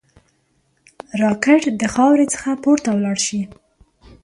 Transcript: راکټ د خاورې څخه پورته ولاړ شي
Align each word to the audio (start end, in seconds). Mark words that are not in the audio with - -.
راکټ 1.21 1.63
د 1.81 1.83
خاورې 1.93 2.25
څخه 2.33 2.49
پورته 2.63 2.89
ولاړ 2.93 3.17
شي 3.27 3.41